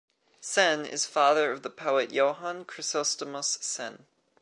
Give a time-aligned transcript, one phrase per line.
[0.41, 4.07] Senn is father of the poet Johann Chrysostomus Senn.